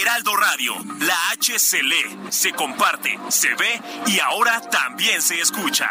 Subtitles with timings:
[0.00, 5.90] Heraldo Radio, la H se lee, se comparte, se ve y ahora también se escucha.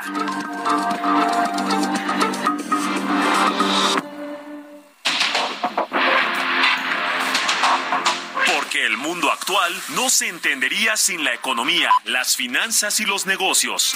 [8.54, 13.96] Porque el mundo actual no se entendería sin la economía, las finanzas y los negocios.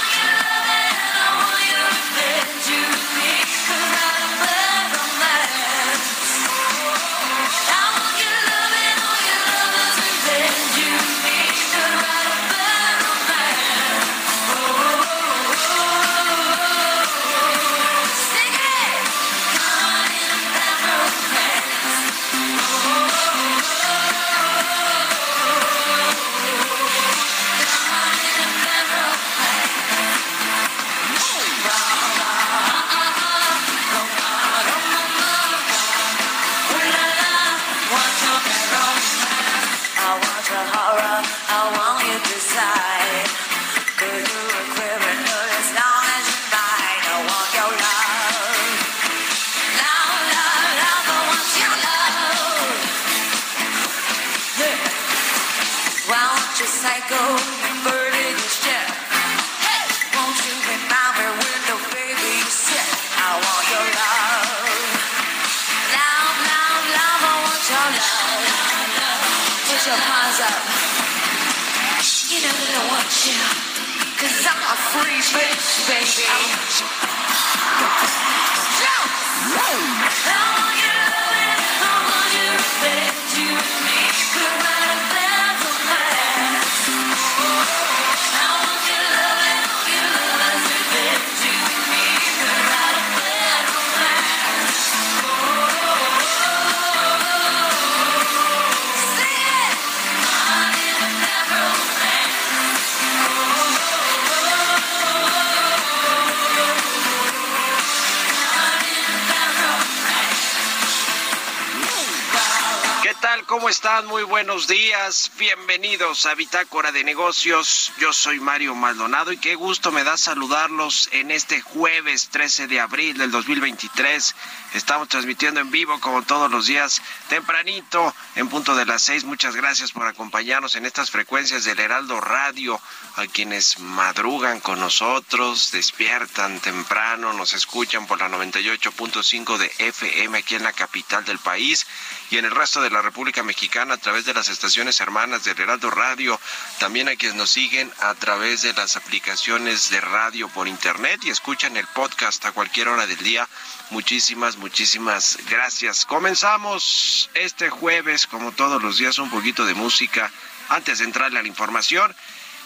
[114.07, 115.29] Muy buenos días.
[115.37, 117.91] Bienvenidos a Bitácora de Negocios.
[117.99, 122.79] Yo soy Mario Maldonado y qué gusto me da saludarlos en este jueves 13 de
[122.79, 124.35] abril del 2023.
[124.73, 129.25] Estamos transmitiendo en vivo como todos los días tempranito en punto de las seis.
[129.25, 132.79] Muchas gracias por acompañarnos en estas frecuencias del Heraldo Radio.
[133.17, 140.55] A quienes madrugan con nosotros, despiertan temprano, nos escuchan por la 98.5 de FM aquí
[140.55, 141.85] en la capital del país
[142.29, 145.59] y en el resto de la República Mexicana a través de las estaciones hermanas del
[145.59, 146.39] Heraldo Radio.
[146.79, 151.29] También a quienes nos siguen a través de las aplicaciones de radio por internet y
[151.29, 153.47] escuchan el podcast a cualquier hora del día.
[153.89, 156.05] Muchísimas, muchísimas gracias.
[156.05, 160.31] Comenzamos este jueves, como todos los días, un poquito de música
[160.69, 162.15] antes de entrarle a la información.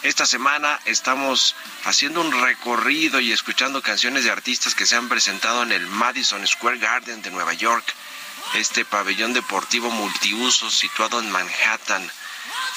[0.02, 5.62] Esta semana estamos haciendo un recorrido y escuchando canciones de artistas que se han presentado
[5.62, 7.84] en el Madison Square Garden de Nueva York,
[8.54, 12.10] este pabellón deportivo multiuso situado en Manhattan.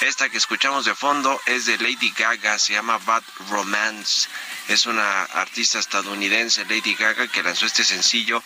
[0.00, 4.28] Esta que escuchamos de fondo es de Lady Gaga, se llama Bad Romance.
[4.68, 8.42] Es una artista estadounidense, Lady Gaga, que lanzó este sencillo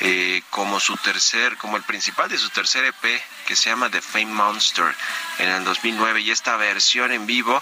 [0.00, 4.00] eh, como su tercer, como el principal de su tercer EP que se llama The
[4.00, 4.94] Fame Monster
[5.38, 7.60] en el 2009 y esta versión en vivo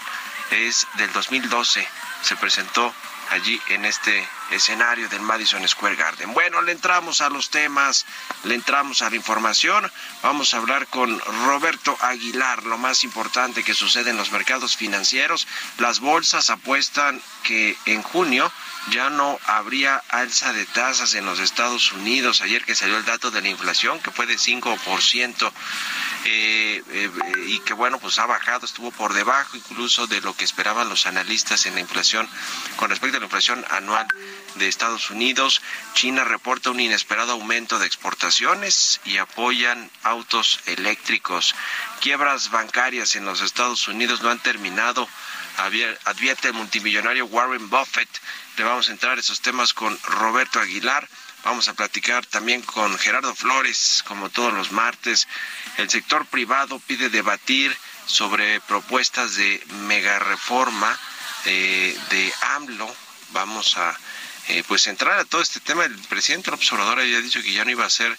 [0.51, 1.85] es del 2012.
[2.21, 2.93] Se presentó
[3.31, 6.33] allí en este escenario del Madison Square Garden.
[6.33, 8.05] Bueno, le entramos a los temas,
[8.43, 9.91] le entramos a la información.
[10.23, 15.47] Vamos a hablar con Roberto Aguilar, lo más importante que sucede en los mercados financieros.
[15.77, 18.51] Las bolsas apuestan que en junio
[18.91, 22.41] ya no habría alza de tasas en los Estados Unidos.
[22.41, 25.51] Ayer que salió el dato de la inflación, que fue de 5%,
[26.25, 27.11] eh, eh,
[27.47, 31.05] y que bueno, pues ha bajado, estuvo por debajo incluso de lo que esperaban los
[31.05, 32.27] analistas en la inflación
[32.75, 34.07] con respecto a la inflación anual
[34.55, 35.61] de Estados Unidos.
[35.93, 41.55] China reporta un inesperado aumento de exportaciones y apoyan autos eléctricos.
[42.01, 45.07] Quiebras bancarias en los Estados Unidos no han terminado.
[46.05, 48.09] Advierte el multimillonario Warren Buffett.
[48.57, 51.07] Le vamos a entrar a esos temas con Roberto Aguilar.
[51.43, 55.27] Vamos a platicar también con Gerardo Flores, como todos los martes.
[55.77, 57.75] El sector privado pide debatir
[58.05, 60.97] sobre propuestas de mega reforma
[61.45, 62.93] eh, de AMLO.
[63.31, 63.97] Vamos a
[64.49, 65.85] eh, pues entrar a todo este tema.
[65.85, 68.17] El presidente del observador había dicho que ya no iba a hacer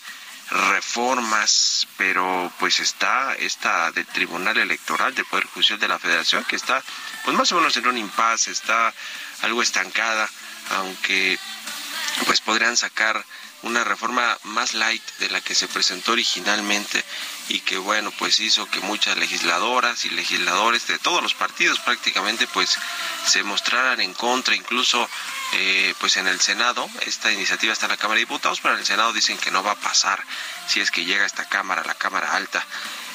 [0.51, 6.57] reformas, pero pues está esta del Tribunal Electoral del Poder Judicial de la Federación que
[6.57, 6.83] está
[7.25, 8.93] pues más o menos en un impasse, está
[9.43, 10.29] algo estancada,
[10.71, 11.39] aunque
[12.27, 13.25] pues podrían sacar
[13.63, 17.05] una reforma más light de la que se presentó originalmente
[17.49, 22.47] y que bueno pues hizo que muchas legisladoras y legisladores de todos los partidos prácticamente
[22.49, 22.79] pues
[23.27, 25.09] se mostraran en contra incluso
[25.53, 28.81] eh, pues en el Senado esta iniciativa está en la Cámara de Diputados pero en
[28.81, 30.23] el Senado dicen que no va a pasar
[30.69, 32.65] si es que llega esta Cámara la Cámara Alta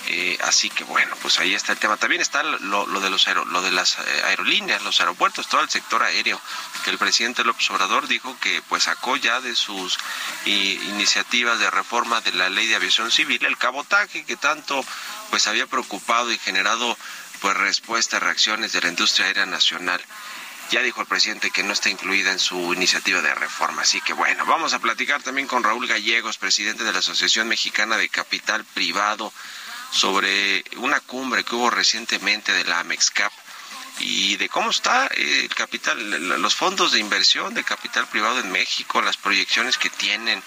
[0.07, 1.97] eh, así que bueno, pues ahí está el tema.
[1.97, 6.03] También está lo, de los lo de las eh, aerolíneas, los aeropuertos, todo el sector
[6.03, 6.39] aéreo,
[6.83, 9.97] que el presidente López Obrador dijo que pues sacó ya de sus
[10.45, 14.85] iniciativas de reforma de la ley de aviación civil el cabotaje que tanto
[15.31, 16.97] pues había preocupado y generado
[17.41, 20.01] pues respuestas, reacciones de la industria aérea nacional.
[20.71, 23.83] Ya dijo el presidente que no está incluida en su iniciativa de reforma.
[23.83, 27.97] Así que bueno, vamos a platicar también con Raúl Gallegos, presidente de la Asociación Mexicana
[27.97, 29.31] de Capital Privado
[29.91, 33.31] sobre una cumbre que hubo recientemente de la AMEXCAP
[33.99, 35.97] y de cómo está el capital,
[36.41, 40.43] los fondos de inversión de capital privado en México, las proyecciones que tienen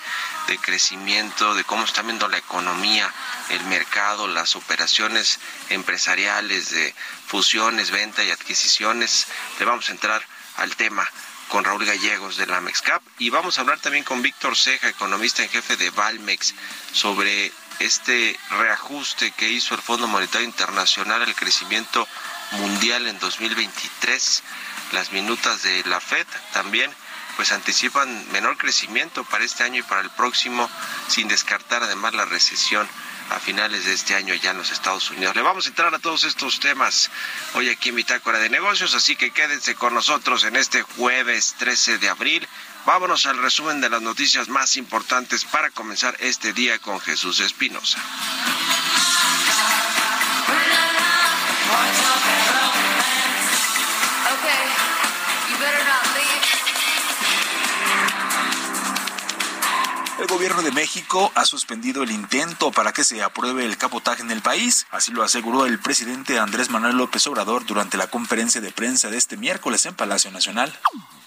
[0.47, 3.13] de crecimiento, de cómo está viendo la economía,
[3.51, 5.39] el mercado, las operaciones
[5.71, 6.95] empresariales de
[7.27, 9.27] fusiones, venta y adquisiciones.
[9.59, 10.23] Le vamos a entrar
[10.57, 11.09] al tema
[11.49, 15.43] con Raúl Gallegos de la AMEXCAP y vamos a hablar también con Víctor Ceja, economista
[15.43, 16.55] en jefe de Valmex,
[16.93, 22.07] sobre este reajuste que hizo el Fondo Monetario Internacional al crecimiento
[22.53, 24.43] mundial en 2023.
[24.93, 26.91] Las minutas de la Fed también
[27.37, 30.69] pues anticipan menor crecimiento para este año y para el próximo,
[31.07, 32.89] sin descartar además la recesión
[33.31, 35.37] a finales de este año ya en los Estados Unidos.
[35.37, 37.11] Le vamos a entrar a todos estos temas
[37.55, 41.99] hoy aquí en Bitácora de Negocios, así que quédense con nosotros en este jueves 13
[41.99, 42.49] de abril.
[42.87, 47.99] Vámonos al resumen de las noticias más importantes para comenzar este día con Jesús Espinosa.
[60.29, 64.43] Gobierno de México ha suspendido el intento para que se apruebe el cabotaje en el
[64.43, 69.11] país, así lo aseguró el presidente Andrés Manuel López Obrador durante la conferencia de prensa
[69.11, 70.79] de este miércoles en Palacio Nacional.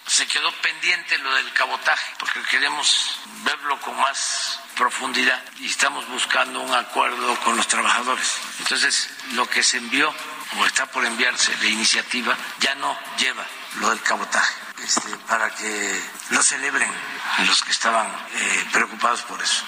[0.06, 6.62] Se quedó pendiente lo del cabotaje porque queremos verlo con más profundidad y estamos buscando
[6.62, 8.38] un acuerdo con los trabajadores.
[8.60, 10.14] Entonces, lo que se envió
[10.60, 13.46] o está por enviarse de iniciativa ya no lleva
[13.80, 14.54] lo del cabotaje
[14.84, 16.02] este, para que
[16.32, 16.90] lo celebren
[17.46, 19.64] los que estaban eh, preocupados por eso.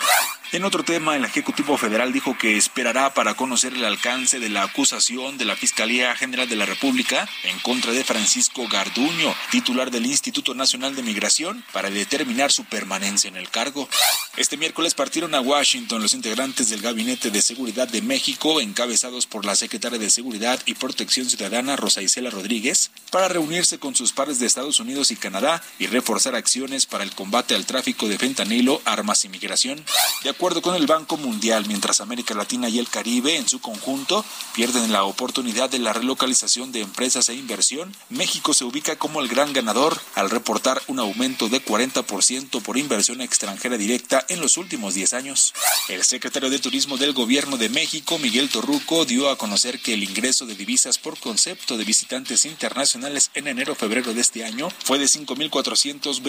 [0.52, 4.62] En otro tema, el Ejecutivo Federal dijo que esperará para conocer el alcance de la
[4.62, 10.06] acusación de la Fiscalía General de la República en contra de Francisco Garduño, titular del
[10.06, 13.90] Instituto Nacional de Migración, para determinar su permanencia en el cargo.
[14.38, 19.46] Este miércoles partieron a Washington los integrantes del Gabinete de Seguridad de México, encabezados por
[19.46, 24.38] la secretaria de Seguridad y Protección Ciudadana Rosa Isela Rodríguez, para reunirse con sus pares
[24.38, 26.53] de Estados Unidos y Canadá y reforzar acciones
[26.90, 29.84] para el combate al tráfico de fentanilo, armas y migración.
[30.24, 34.24] De acuerdo con el Banco Mundial, mientras América Latina y el Caribe en su conjunto
[34.54, 39.30] pierden la oportunidad de la relocalización de empresas e inversión, México se ubica como el
[39.30, 44.94] gran ganador al reportar un aumento de 40% por inversión extranjera directa en los últimos
[44.94, 45.56] 10 años.
[45.90, 50.04] El secretario de Turismo del Gobierno de México, Miguel Torruco, dio a conocer que el
[50.04, 55.08] ingreso de divisas por concepto de visitantes internacionales en enero-febrero de este año fue de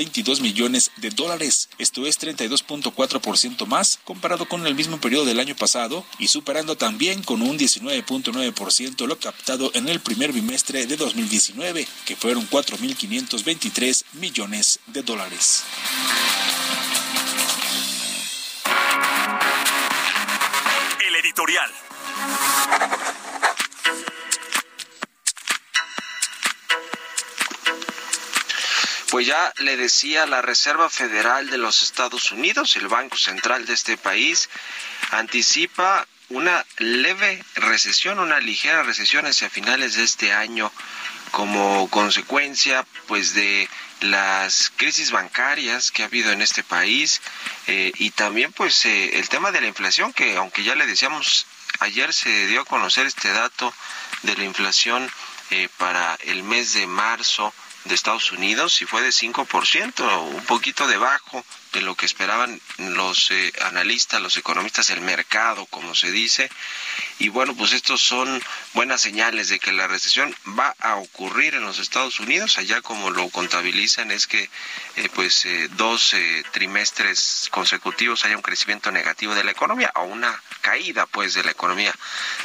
[0.05, 1.69] 5.422 millones de dólares.
[1.79, 7.23] Esto es 32.4% más comparado con el mismo periodo del año pasado y superando también
[7.23, 14.81] con un 19.9% lo captado en el primer bimestre de 2019, que fueron 4.523 millones
[14.87, 15.65] de dólares.
[21.07, 21.71] El editorial.
[29.15, 33.73] Pues ya le decía la Reserva Federal de los Estados Unidos, el Banco Central de
[33.73, 34.49] este país,
[35.13, 40.73] anticipa una leve recesión, una ligera recesión hacia finales de este año
[41.31, 43.69] como consecuencia pues de
[44.01, 47.23] las crisis bancarias que ha habido en este país
[47.69, 51.47] eh, y también pues eh, el tema de la inflación que aunque ya le decíamos
[51.79, 53.73] ayer se dio a conocer este dato
[54.23, 55.09] de la inflación
[55.51, 57.55] eh, para el mes de marzo
[57.85, 63.33] de Estados Unidos y fue de 5%, un poquito debajo de lo que esperaban los
[63.33, 66.49] eh, analistas, los economistas, el mercado, como se dice.
[67.19, 68.41] Y bueno, pues estos son
[68.75, 72.59] buenas señales de que la recesión va a ocurrir en los Estados Unidos.
[72.59, 74.49] Allá como lo contabilizan es que
[74.97, 76.15] eh, pues eh, dos
[76.53, 81.51] trimestres consecutivos haya un crecimiento negativo de la economía o una caída pues de la
[81.51, 81.93] economía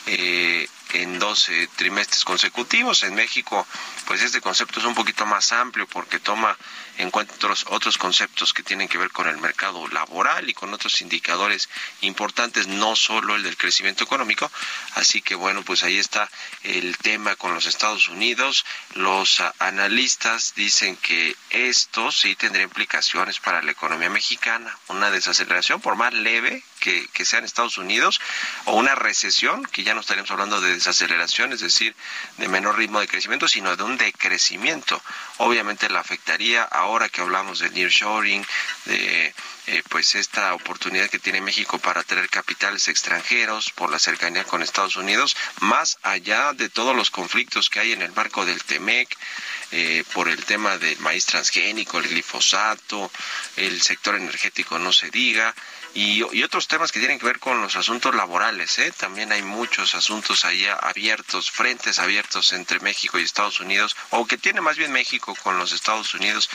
[0.07, 3.03] en dos trimestres consecutivos.
[3.03, 3.67] En México,
[4.07, 6.57] pues este concepto es un poquito más amplio porque toma
[6.99, 10.73] en cuenta otros, otros conceptos que tienen que ver con el mercado laboral y con
[10.73, 11.69] otros indicadores
[12.01, 14.51] importantes, no solo el del crecimiento económico.
[14.95, 16.29] Así que bueno, pues ahí está
[16.63, 18.65] el tema con los Estados Unidos.
[18.95, 25.95] Los analistas dicen que esto sí tendría implicaciones para la economía mexicana, una desaceleración por
[25.95, 28.19] más leve que, que sea en Estados Unidos
[28.65, 31.95] o una recesión, que ya no estaríamos hablando de desaceleración, es decir,
[32.37, 35.01] de menor ritmo de crecimiento, sino de un decrecimiento.
[35.37, 38.45] Obviamente la afectaría ahora que hablamos de nearshoring,
[38.85, 39.33] de
[39.67, 44.63] eh, pues esta oportunidad que tiene México para traer capitales extranjeros por la cercanía con
[44.63, 49.15] Estados Unidos, más allá de todos los conflictos que hay en el marco del TEMEC,
[49.71, 53.11] eh, por el tema del maíz transgénico, el glifosato,
[53.57, 55.53] el sector energético no se diga,
[55.93, 58.79] y, otros temas que tienen que ver con los asuntos laborales.
[58.79, 58.91] ¿eh?
[58.97, 64.37] También hay muchos asuntos ahí abiertos, frentes abiertos entre México y Estados Unidos, o que
[64.37, 66.49] tiene más bien México con los Estados Unidos,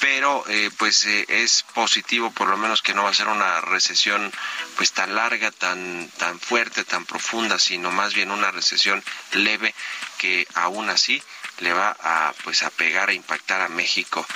[0.00, 3.60] pero eh, pues eh, es positivo por lo menos que no va a ser una
[3.60, 4.32] recesión
[4.76, 9.02] pues tan larga, tan, tan fuerte, tan profunda, sino más bien una recesión
[9.32, 9.74] leve
[10.18, 11.22] que aún así
[11.60, 14.26] le va a pues a pegar a impactar a México.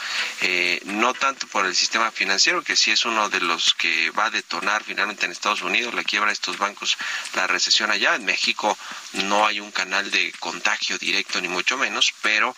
[0.42, 4.26] Eh, no tanto por el sistema financiero que sí es uno de los que va
[4.26, 6.96] a detonar finalmente en Estados Unidos la quiebra de estos bancos
[7.34, 8.14] la recesión allá.
[8.14, 8.76] En México
[9.12, 12.54] no hay un canal de contagio directo ni mucho menos pero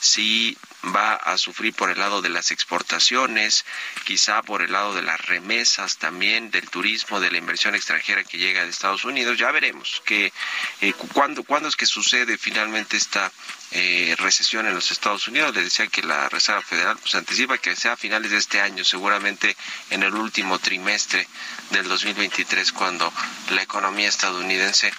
[0.00, 0.56] sí
[0.94, 3.64] va a sufrir por el lado de las exportaciones,
[4.04, 8.38] quizá por el lado de las remesas también, del turismo, de la inversión extranjera que
[8.38, 9.38] llega de Estados Unidos.
[9.38, 10.32] Ya veremos que
[10.80, 13.30] eh, cuándo, cuándo es que sucede finalmente esta
[13.70, 15.54] eh, recesión en los Estados Unidos.
[15.54, 18.84] Le decía que la Reserva Federal pues, anticipa que sea a finales de este año,
[18.84, 19.56] seguramente
[19.90, 21.26] en el último trimestre
[21.70, 23.12] del 2023, cuando
[23.50, 24.92] la economía estadounidense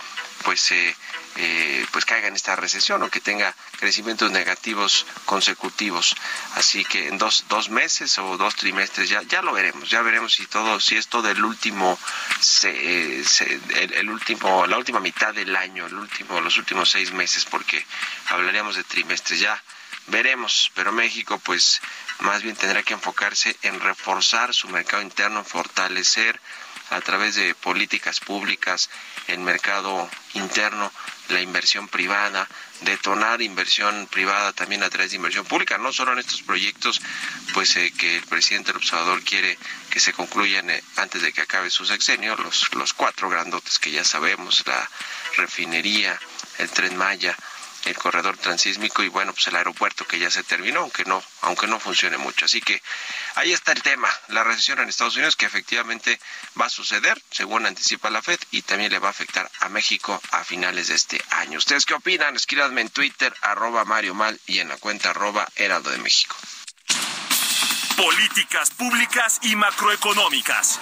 [0.45, 0.95] pues eh,
[1.37, 6.15] eh, pues caiga en esta recesión o que tenga crecimientos negativos consecutivos.
[6.53, 10.35] Así que en dos, dos meses o dos trimestres ya, ya lo veremos, ya veremos
[10.35, 11.99] si todo, si esto del último,
[12.39, 13.21] se,
[13.99, 17.85] el, último, la última mitad del año, el último, los últimos seis meses, porque
[18.29, 19.61] hablaríamos de trimestres ya.
[20.07, 21.81] Veremos, pero México pues
[22.19, 26.39] más bien tendrá que enfocarse en reforzar su mercado interno, fortalecer
[26.89, 28.89] a través de políticas públicas
[29.27, 30.91] el mercado interno
[31.29, 32.47] la inversión privada,
[32.81, 37.01] detonar inversión privada también a través de inversión pública, no solo en estos proyectos
[37.53, 39.57] pues eh, que el presidente del observador quiere
[39.89, 43.91] que se concluyan eh, antes de que acabe su sexenio, los, los cuatro grandotes que
[43.91, 44.89] ya sabemos, la
[45.37, 46.19] refinería,
[46.59, 47.35] el tren Maya,
[47.85, 51.67] el corredor transísmico y bueno, pues el aeropuerto que ya se terminó, aunque no, aunque
[51.67, 52.45] no funcione mucho.
[52.45, 52.81] Así que
[53.35, 56.19] ahí está el tema, la recesión en Estados Unidos que efectivamente
[56.59, 60.21] va a suceder, según anticipa la Fed, y también le va a afectar a México
[60.31, 61.57] a finales de este año.
[61.57, 62.35] ¿Ustedes qué opinan?
[62.35, 66.35] Escríbanme en Twitter, arroba Mario Mal y en la cuenta arroba Heraldo de México.
[67.95, 70.79] Políticas públicas y macroeconómicas.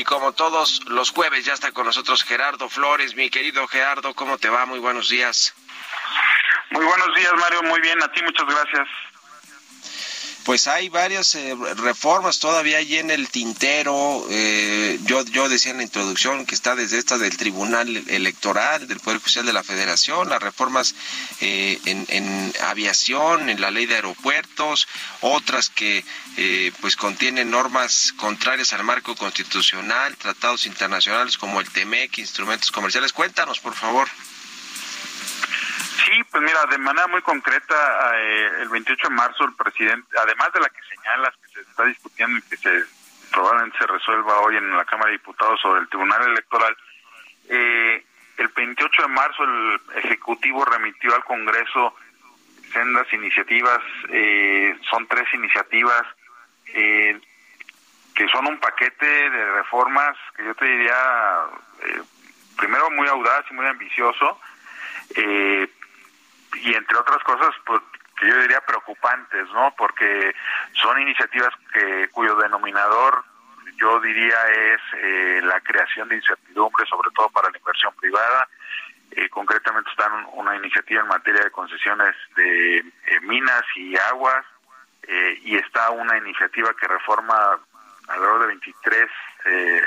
[0.00, 3.14] Y como todos los jueves ya está con nosotros Gerardo Flores.
[3.16, 4.64] Mi querido Gerardo, ¿cómo te va?
[4.64, 5.54] Muy buenos días.
[6.70, 7.62] Muy buenos días, Mario.
[7.64, 8.02] Muy bien.
[8.02, 8.88] A ti muchas gracias
[10.50, 14.26] pues hay varias eh, reformas todavía allí en el tintero.
[14.30, 18.98] Eh, yo, yo decía en la introducción que está desde esta del Tribunal Electoral, del
[18.98, 20.96] Poder Judicial de la Federación, las reformas
[21.40, 24.88] eh, en, aviación, en la ley de aeropuertos,
[25.20, 26.04] otras que
[26.80, 33.12] pues contienen normas contrarias al marco constitucional, tratados internacionales como el TEMEC, instrumentos comerciales.
[33.12, 34.08] Cuéntanos, por favor.
[36.10, 40.52] Sí, pues mira, de manera muy concreta, eh, el 28 de marzo el presidente, además
[40.52, 42.84] de la que señalas que se está discutiendo y que se
[43.30, 46.76] probablemente se resuelva hoy en la Cámara de Diputados sobre el Tribunal Electoral,
[47.48, 48.04] eh,
[48.38, 51.94] el 28 de marzo el Ejecutivo remitió al Congreso
[52.72, 56.02] sendas iniciativas, eh, son tres iniciativas
[56.64, 60.96] que son un paquete de reformas que yo te diría
[62.56, 64.40] primero muy audaz y muy ambicioso,
[65.16, 65.68] eh,
[66.62, 67.80] y entre otras cosas, pues
[68.18, 69.74] que yo diría preocupantes, ¿no?
[69.76, 70.34] Porque
[70.74, 73.24] son iniciativas que cuyo denominador
[73.80, 78.46] yo diría es eh, la creación de incertidumbre, sobre todo para la inversión privada.
[79.12, 82.84] Eh, concretamente están una iniciativa en materia de concesiones de eh,
[83.22, 84.44] minas y aguas
[85.42, 87.58] y está una iniciativa que reforma
[88.06, 89.08] alrededor de 23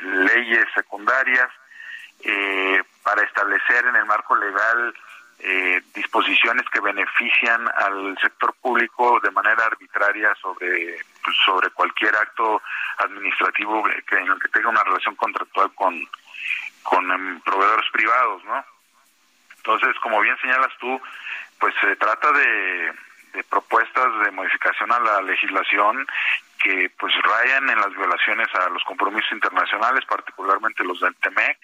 [0.03, 1.49] leyes secundarias
[3.03, 4.93] para establecer en el marco legal
[5.45, 12.61] eh, disposiciones que benefician al sector público de manera arbitraria sobre pues, sobre cualquier acto
[12.97, 16.07] administrativo que en el que tenga una relación contractual con
[16.83, 18.63] con em, proveedores privados, ¿no?
[19.57, 21.01] Entonces, como bien señalas tú,
[21.59, 22.93] pues se trata de,
[23.33, 26.05] de propuestas de modificación a la legislación
[26.61, 31.57] que pues rayan en las violaciones a los compromisos internacionales, particularmente los del TEMEC,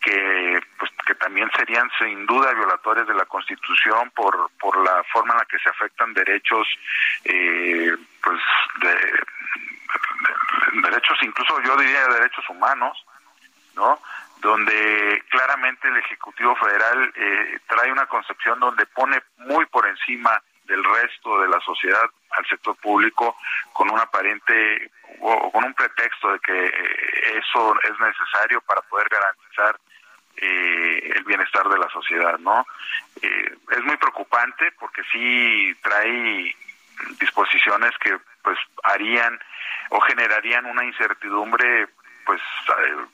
[0.00, 5.34] que pues que también serían sin duda violatorias de la Constitución por por la forma
[5.34, 6.66] en la que se afectan derechos
[7.24, 8.40] eh, pues
[8.80, 8.94] de,
[10.82, 13.04] derechos incluso yo diría derechos humanos
[13.76, 14.00] no
[14.40, 20.82] donde claramente el ejecutivo federal eh, trae una concepción donde pone muy por encima del
[20.84, 23.36] resto de la sociedad al sector público
[23.72, 24.90] con un aparente
[25.20, 29.78] o con un pretexto de que eh, eso es necesario para poder garantizar
[30.36, 32.66] eh, el bienestar de la sociedad, ¿no?
[33.20, 36.54] Eh, es muy preocupante porque sí trae
[37.20, 39.38] disposiciones que pues harían
[39.90, 41.88] o generarían una incertidumbre
[42.24, 42.40] pues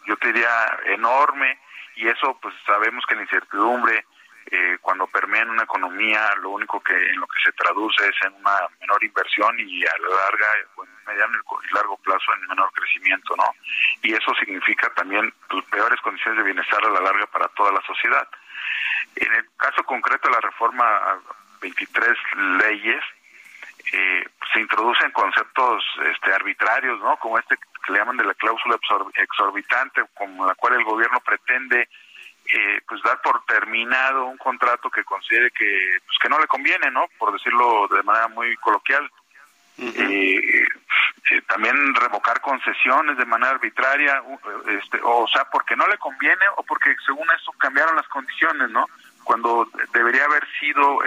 [0.07, 1.59] yo te diría enorme
[1.97, 4.05] y eso pues sabemos que la incertidumbre
[4.51, 8.17] eh, cuando permea en una economía, lo único que en lo que se traduce es
[8.27, 10.47] en una menor inversión y a la larga,
[10.83, 13.55] en mediano y largo plazo, en menor crecimiento, ¿no?
[14.03, 15.33] Y eso significa también
[15.71, 18.27] peores condiciones de bienestar a la larga para toda la sociedad.
[19.17, 21.19] En el caso concreto de la reforma a
[21.61, 22.17] 23
[22.65, 23.05] leyes,
[23.93, 27.17] eh, se introducen conceptos este, arbitrarios, ¿no?
[27.19, 28.79] Como este que le llaman de la cláusula
[29.15, 31.89] exorbitante, como la cual el gobierno pretende
[32.51, 36.91] eh, pues dar por terminado un contrato que considere que pues que no le conviene
[36.91, 39.11] no por decirlo de manera muy coloquial.
[39.81, 40.67] Eh,
[41.31, 44.23] eh, también revocar concesiones de manera arbitraria
[44.67, 48.87] este, o sea porque no le conviene o porque según eso cambiaron las condiciones no
[49.23, 50.99] cuando debería haber sido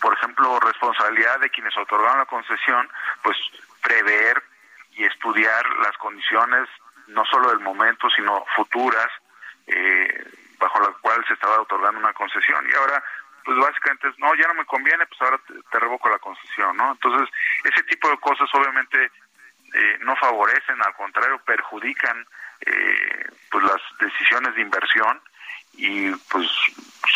[0.00, 2.88] por ejemplo responsabilidad de quienes otorgaron la concesión
[3.22, 3.36] pues
[3.82, 4.40] prever
[4.92, 6.68] y estudiar las condiciones
[7.08, 9.08] no solo del momento sino futuras
[9.66, 10.24] eh,
[10.62, 13.02] bajo la cual se estaba otorgando una concesión y ahora
[13.44, 16.92] pues básicamente es, no, ya no me conviene, pues ahora te, revoco la concesión, ¿no?
[16.92, 17.28] Entonces,
[17.64, 19.10] ese tipo de cosas obviamente
[19.74, 22.24] eh, no favorecen, al contrario, perjudican
[22.60, 25.20] eh, pues las decisiones de inversión
[25.72, 26.46] y pues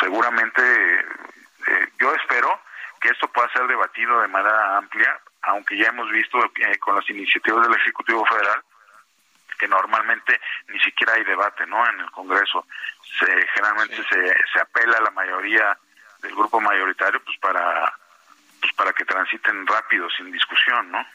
[0.01, 0.63] seguramente
[0.99, 2.61] eh, yo espero
[3.01, 6.39] que esto pueda ser debatido de manera amplia, aunque ya hemos visto
[6.81, 8.65] con las iniciativas del Ejecutivo Federal
[9.57, 12.67] que normalmente ni siquiera hay debate no en el Congreso.
[13.19, 15.77] Se generalmente se, se apela a la mayoría
[16.23, 17.93] del grupo mayoritario pues para
[18.61, 21.07] pues para que transiten rápido sin discusión no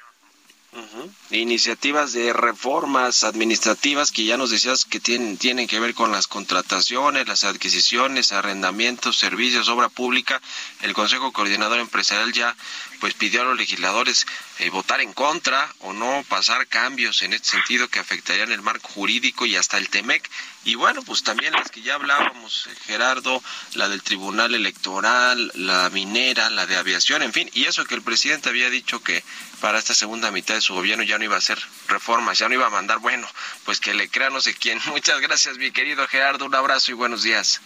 [1.31, 6.27] Iniciativas de reformas administrativas que ya nos decías que tienen, tienen que ver con las
[6.27, 10.41] contrataciones, las adquisiciones, arrendamientos, servicios, obra pública.
[10.81, 12.55] El Consejo Coordinador Empresarial ya
[13.01, 14.25] pues pidió a los legisladores
[14.59, 18.87] eh, votar en contra o no pasar cambios en este sentido que afectarían el marco
[18.89, 20.29] jurídico y hasta el TEMEC.
[20.63, 25.89] Y bueno, pues también las que ya hablábamos, eh, Gerardo, la del Tribunal Electoral, la
[25.89, 29.23] minera, la de aviación, en fin, y eso que el presidente había dicho que
[29.61, 32.55] para esta segunda mitad de su gobierno ya no iba a hacer reformas, ya no
[32.55, 33.27] iba a mandar, bueno,
[33.63, 34.81] pues que le crea no sé quién.
[34.87, 37.61] Muchas gracias, mi querido Gerardo, un abrazo y buenos días.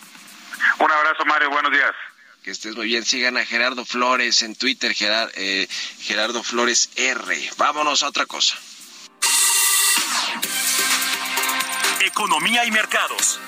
[0.77, 1.93] Un abrazo, Mario, buenos días.
[2.43, 3.03] Que estés muy bien.
[3.03, 5.67] Sigan a Gerardo Flores en Twitter, eh,
[5.99, 7.49] Gerardo Flores R.
[7.58, 8.55] Vámonos a otra cosa.
[12.01, 13.39] Economía y mercados.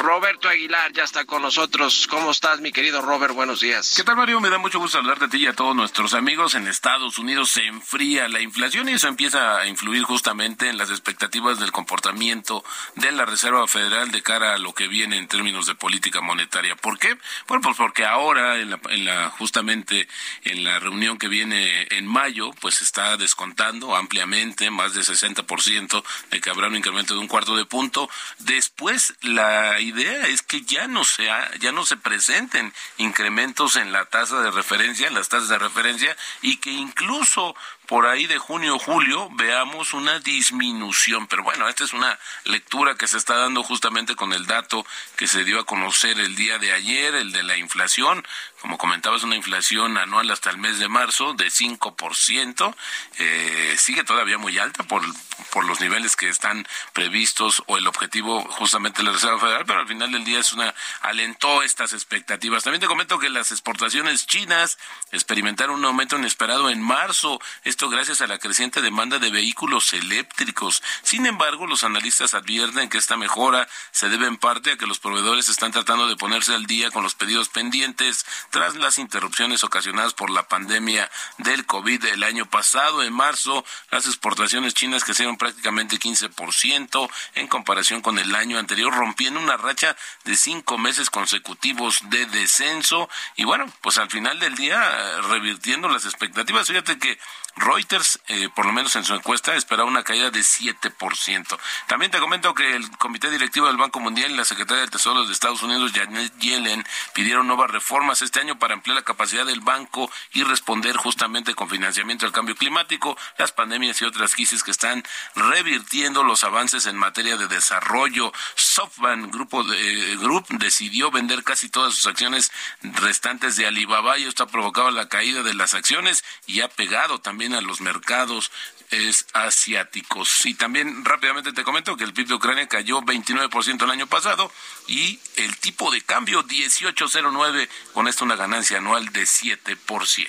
[0.00, 2.06] Roberto Aguilar ya está con nosotros.
[2.08, 3.34] ¿Cómo estás, mi querido Robert?
[3.34, 3.92] Buenos días.
[3.94, 4.40] ¿Qué tal, Mario?
[4.40, 6.54] Me da mucho gusto hablar de ti y a todos nuestros amigos.
[6.54, 10.88] En Estados Unidos se enfría la inflación y eso empieza a influir justamente en las
[10.88, 15.66] expectativas del comportamiento de la Reserva Federal de cara a lo que viene en términos
[15.66, 16.76] de política monetaria.
[16.76, 17.18] ¿Por qué?
[17.46, 20.08] Bueno, pues porque ahora, en la, en la justamente
[20.44, 26.40] en la reunión que viene en mayo, pues está descontando ampliamente, más de 60% de
[26.40, 27.99] que habrá un incremento de un cuarto de punto.
[28.38, 34.04] Después, la idea es que ya no sea, ya no se presenten incrementos en la
[34.06, 37.54] tasa de referencia, en las tasas de referencia, y que incluso
[37.90, 41.26] por ahí de junio julio veamos una disminución.
[41.26, 44.86] Pero bueno, esta es una lectura que se está dando justamente con el dato
[45.16, 48.24] que se dio a conocer el día de ayer, el de la inflación.
[48.60, 52.74] Como comentaba, es una inflación anual hasta el mes de marzo de 5%.
[53.18, 55.02] Eh, sigue todavía muy alta por,
[55.50, 59.80] por los niveles que están previstos o el objetivo justamente de la Reserva Federal, pero
[59.80, 62.62] al final del día es una alentó estas expectativas.
[62.62, 64.78] También te comento que las exportaciones chinas
[65.10, 70.82] experimentaron un aumento inesperado en marzo, esto gracias a la creciente demanda de vehículos eléctricos.
[71.02, 74.98] Sin embargo, los analistas advierten que esta mejora se debe en parte a que los
[74.98, 80.14] proveedores están tratando de ponerse al día con los pedidos pendientes tras las interrupciones ocasionadas
[80.14, 83.02] por la pandemia del COVID el año pasado.
[83.02, 89.40] En marzo, las exportaciones chinas crecieron prácticamente 15% en comparación con el año anterior, rompiendo
[89.40, 93.08] una racha de cinco meses consecutivos de descenso.
[93.36, 97.18] Y bueno, pues al final del día, revirtiendo las expectativas, fíjate que
[97.60, 101.58] Reuters, eh, por lo menos en su encuesta, esperaba una caída de 7%.
[101.86, 105.24] También te comento que el Comité Directivo del Banco Mundial y la Secretaria del Tesoro
[105.24, 109.60] de Estados Unidos, Janet Yellen, pidieron nuevas reformas este año para ampliar la capacidad del
[109.60, 114.70] banco y responder justamente con financiamiento al cambio climático, las pandemias y otras crisis que
[114.70, 118.32] están revirtiendo los avances en materia de desarrollo.
[118.56, 122.50] SoftBank Grupo de, Group decidió vender casi todas sus acciones
[122.82, 127.20] restantes de Alibaba y esto ha provocado la caída de las acciones y ha pegado
[127.20, 128.50] también a los mercados
[128.90, 130.46] es asiáticos.
[130.46, 134.50] Y también rápidamente te comento que el PIB de Ucrania cayó 29% el año pasado
[134.86, 140.28] y el tipo de cambio 1809 con esto una ganancia anual de 7%.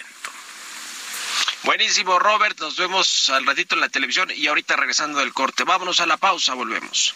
[1.64, 2.60] Buenísimo, Robert.
[2.60, 5.64] Nos vemos al ratito en la televisión y ahorita regresando del corte.
[5.64, 7.16] Vámonos a la pausa, volvemos.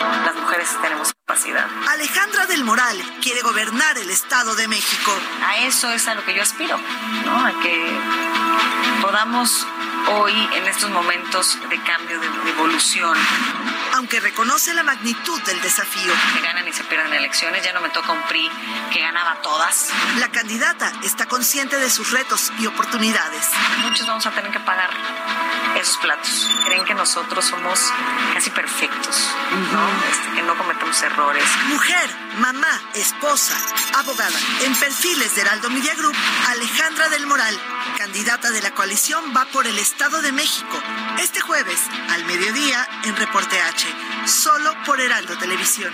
[0.00, 1.66] Las mujeres tenemos capacidad.
[1.88, 5.12] Alejandra del Moral quiere gobernar el Estado de México.
[5.44, 6.78] A eso es a lo que yo aspiro,
[7.24, 7.44] ¿no?
[7.44, 8.49] A que
[9.00, 9.66] podamos
[10.08, 13.16] hoy, en estos momentos de cambio, de evolución.
[13.94, 16.12] Aunque reconoce la magnitud del desafío.
[16.34, 18.50] Que ganan y se pierden elecciones, ya no me toca un PRI
[18.92, 19.90] que ganaba todas.
[20.18, 23.48] La candidata está consciente de sus retos y oportunidades.
[23.82, 24.90] Muchos vamos a tener que pagar
[25.78, 26.48] esos platos.
[26.64, 27.80] Creen que nosotros somos
[28.34, 29.28] casi perfectos,
[29.72, 29.88] ¿no?
[30.10, 31.44] Este, que no cometemos errores.
[31.68, 33.56] Mujer, mamá, esposa,
[33.98, 34.38] abogada.
[34.64, 36.14] En perfiles de Heraldo Media Group,
[36.48, 37.58] Alejandra del Moral,
[37.96, 40.80] candidata de la coalición, va por el Estado de México.
[41.20, 41.78] Este jueves,
[42.10, 43.86] al mediodía, en Reporte H,
[44.26, 45.92] solo por Heraldo Televisión.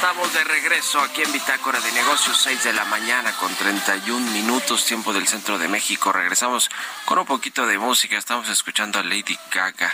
[0.00, 4.84] Estamos de regreso aquí en Bitácora de Negocios, 6 de la mañana con 31 minutos,
[4.84, 6.12] tiempo del centro de México.
[6.12, 6.70] Regresamos
[7.04, 8.16] con un poquito de música.
[8.16, 9.92] Estamos escuchando a Lady Gaga.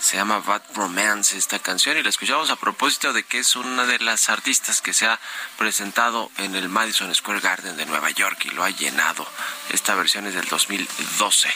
[0.00, 3.86] Se llama Bad Romance esta canción y la escuchamos a propósito de que es una
[3.86, 5.20] de las artistas que se ha
[5.56, 9.28] presentado en el Madison Square Garden de Nueva York y lo ha llenado.
[9.70, 11.48] Esta versión es del 2012.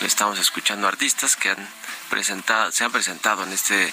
[0.00, 1.68] Le estamos escuchando artistas que han
[2.12, 3.90] presentado, se han presentado en este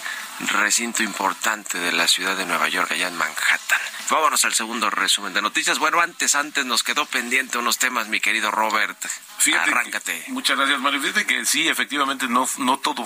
[0.52, 3.80] recinto importante de la ciudad de Nueva York, allá en Manhattan.
[4.10, 5.80] Vámonos al segundo resumen de noticias.
[5.80, 8.98] Bueno, antes, antes nos quedó pendiente unos temas, mi querido Robert.
[9.38, 10.24] Fíjate que- Arráncate.
[10.28, 11.02] muchas gracias, Mario.
[11.02, 13.06] Fíjate que sí, efectivamente, no, no todo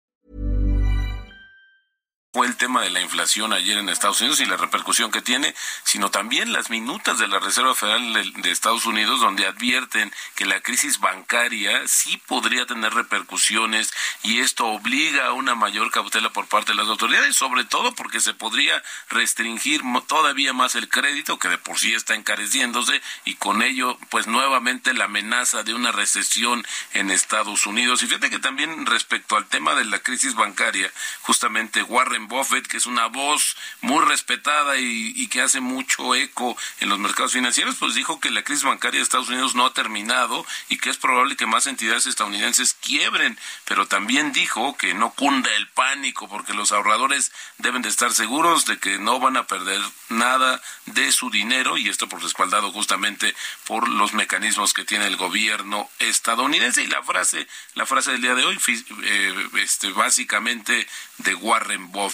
[2.33, 5.53] Fue el tema de la inflación ayer en Estados Unidos y la repercusión que tiene,
[5.83, 10.61] sino también las minutas de la Reserva Federal de, Estados Unidos donde advierten que la
[10.61, 13.91] crisis bancaria sí podría tener repercusiones
[14.23, 18.21] y esto obliga a una mayor cautela por parte de las autoridades, sobre todo porque
[18.21, 23.61] se podría restringir todavía más el crédito que de por sí está encareciéndose y con
[23.61, 28.03] ello pues nuevamente la amenaza de una recesión en Estados Unidos.
[28.03, 30.89] Y fíjate que también respecto al tema de la crisis bancaria,
[31.23, 36.89] justamente Warren Buffett, que es una voz muy respetada y, que hace mucho eco en
[36.89, 40.45] los mercados financieros, pues dijo que la crisis bancaria de Estados Unidos no ha terminado
[40.67, 45.55] y que es probable que más entidades estadounidenses quiebren, pero también dijo que no cunda
[45.55, 49.81] el pánico porque los ahorradores deben de estar seguros de que no van a perder
[50.09, 53.33] nada de su dinero y esto por respaldado justamente
[53.65, 56.83] por los mecanismos que tiene el gobierno estadounidense.
[56.83, 58.59] Y la frase la frase del día de hoy
[59.03, 60.87] eh, este básicamente
[61.19, 62.10] de Warren Buffett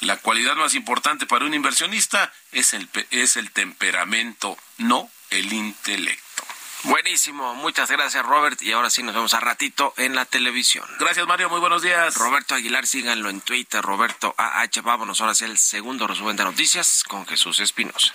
[0.00, 6.24] la cualidad más importante para un inversionista es el, es el temperamento, no el intelecto.
[6.84, 10.88] Buenísimo, muchas gracias Robert y ahora sí nos vemos a ratito en la televisión.
[10.98, 12.14] Gracias Mario, muy buenos días.
[12.14, 17.04] Roberto Aguilar, síganlo en Twitter, Roberto AH, vámonos ahora hacia el segundo resumen de noticias
[17.06, 18.14] con Jesús Espinosa.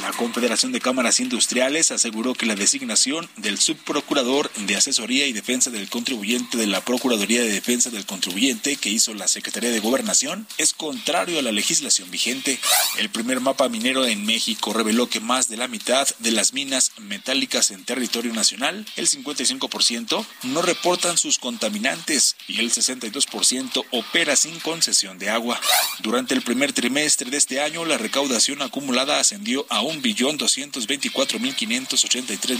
[0.00, 5.70] La Confederación de Cámaras Industriales aseguró que la designación del subprocurador de Asesoría y Defensa
[5.70, 10.48] del Contribuyente de la Procuraduría de Defensa del Contribuyente que hizo la Secretaría de Gobernación
[10.58, 12.58] es contrario a la legislación vigente.
[12.98, 16.90] El primer mapa minero en México reveló que más de la mitad de las minas
[16.98, 24.58] metálicas en territorio nacional, el 55%, no reportan sus contaminantes y el 62% opera sin
[24.58, 25.60] concesión de agua.
[26.00, 30.02] Durante el primer trimestre de este año, la recaudación acumulada ascendió a un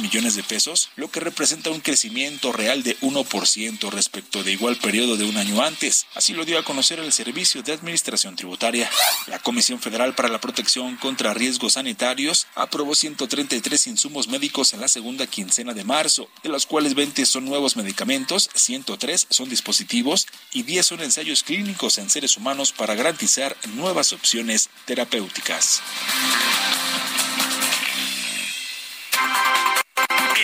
[0.00, 5.16] millones de pesos, lo que representa un crecimiento real de 1% respecto de igual periodo
[5.16, 6.06] de un año antes.
[6.14, 8.90] Así lo dio a conocer el Servicio de Administración Tributaria.
[9.26, 14.88] La Comisión Federal para la Protección contra Riesgos Sanitarios aprobó 133 insumos médicos en la
[14.88, 20.62] segunda quincena de marzo, de los cuales 20 son nuevos medicamentos, 103 son dispositivos y
[20.62, 25.82] 10 son ensayos clínicos en seres humanos para garantizar nuevas opciones terapéuticas.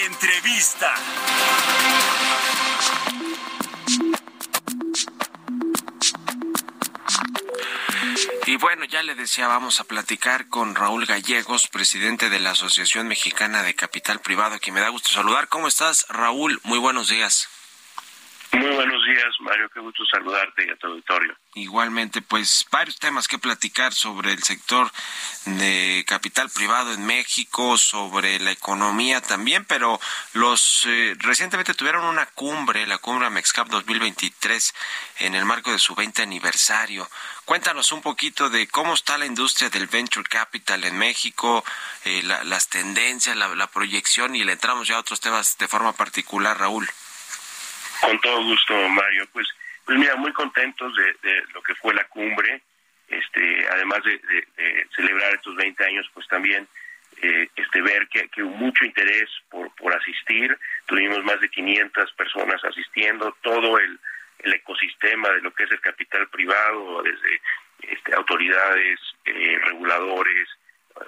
[0.07, 0.95] Entrevista.
[8.47, 13.07] Y bueno, ya le decía, vamos a platicar con Raúl Gallegos, presidente de la Asociación
[13.07, 15.49] Mexicana de Capital Privado, que me da gusto saludar.
[15.49, 16.61] ¿Cómo estás, Raúl?
[16.65, 17.49] Muy buenos días.
[18.53, 19.00] Muy buenos
[19.41, 19.69] Mario.
[19.73, 21.37] Qué gusto saludarte y a tu auditorio.
[21.55, 24.91] Igualmente, pues varios temas que platicar sobre el sector
[25.45, 30.01] de capital privado en México, sobre la economía también, pero
[30.33, 34.75] los eh, recientemente tuvieron una cumbre, la cumbre Mexcap 2023,
[35.21, 37.09] en el marco de su 20 aniversario.
[37.45, 41.65] Cuéntanos un poquito de cómo está la industria del venture capital en México,
[42.05, 45.93] eh, las tendencias, la, la proyección y le entramos ya a otros temas de forma
[45.93, 46.89] particular, Raúl.
[48.01, 49.27] Con todo gusto, Mario.
[49.33, 49.49] Pues,
[49.85, 52.63] pues mira, muy contentos de, lo que fue la cumbre.
[53.09, 54.21] Este, además de,
[54.95, 56.67] celebrar estos 20 años, pues también
[57.23, 60.57] eh, este ver que, que, hubo mucho interés por, por asistir.
[60.87, 63.99] Tuvimos más de 500 personas asistiendo, todo el,
[64.43, 67.41] el ecosistema de lo que es el capital privado, desde
[67.83, 70.49] este, autoridades, eh, reguladores,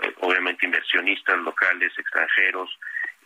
[0.02, 2.70] eh, obviamente inversionistas locales, extranjeros,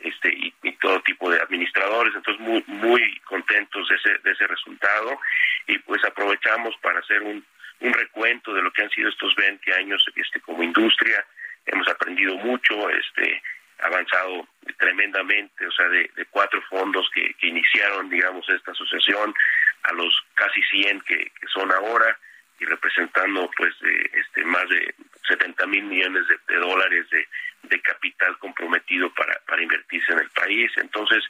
[0.07, 5.19] este, y, todo tipo de administradores, entonces muy, muy contentos de ese, de ese resultado.
[5.67, 7.45] Y pues aprovechamos para hacer un,
[7.81, 11.25] un recuento de lo que han sido estos 20 años este, como industria,
[11.67, 13.43] hemos aprendido mucho, este,
[13.81, 14.47] avanzado
[14.79, 19.35] tremendamente, o sea, de, cuatro fondos que, que, iniciaron, digamos, esta asociación
[19.83, 22.19] a los casi 100 que, que son ahora
[22.59, 24.95] y representando pues este más de
[25.29, 27.29] 70 mil millones de dólares de,
[27.69, 30.71] de capital comprometido para, para invertirse en el país.
[30.77, 31.25] Entonces,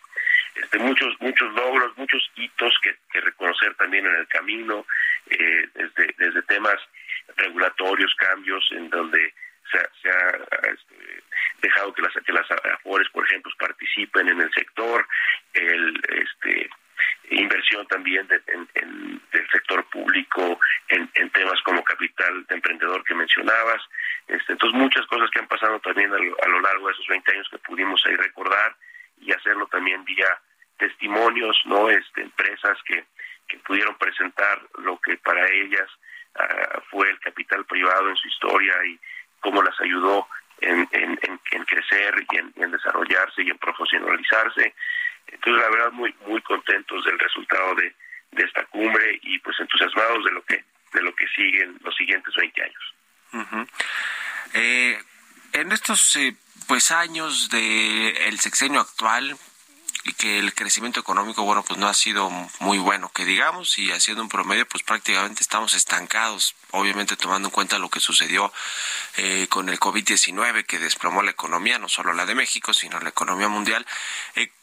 [0.55, 4.87] este, muchos muchos logros, muchos hitos que, reconocer también en el camino,
[5.31, 6.77] eh, desde, desde temas
[7.37, 9.35] regulatorios, cambios en donde
[9.70, 10.31] se, se ha
[10.72, 11.22] este,
[11.61, 15.07] dejado que las, que las AFORES, por ejemplo, participen en el sector,
[15.55, 16.70] el este
[17.31, 18.27] inversión también
[18.75, 23.83] en, del sector público en, temas como capital de emprendedor que mencionabas.
[24.29, 27.49] Este, entonces, muchas cosas que han pasado también a lo, largo de esos 20 años
[27.51, 28.75] que pudimos ahí recordar
[29.21, 30.29] y hacerlo también vía
[30.79, 33.05] testimonios, no este, empresas que,
[33.49, 35.88] que pudieron presentar lo que para ellas
[36.37, 38.99] ah, fue el capital privado en su historia y
[39.40, 40.27] cómo las ayudó
[40.61, 41.19] en, en,
[41.53, 44.75] en crecer y en, desarrollarse y en profesionalizarse.
[45.29, 47.95] Entonces, la verdad, muy muy contentos del resultado de,
[48.33, 52.35] de esta cumbre y pues entusiasmados de lo que de lo que siguen los siguientes
[52.35, 52.95] 20 años.
[54.55, 54.99] eh,
[55.53, 56.35] en estos eh,
[56.67, 59.37] pues años de el sexenio actual
[60.05, 63.91] y que el crecimiento económico bueno pues no ha sido muy bueno que digamos y
[63.91, 68.53] haciendo un promedio pues prácticamente estamos estancados obviamente tomando en cuenta lo que sucedió
[69.17, 73.09] eh, con el COVID-19 que desplomó la economía no solo la de México sino la
[73.09, 73.85] economía mundial